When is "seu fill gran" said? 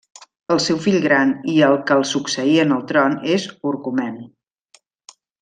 0.67-1.33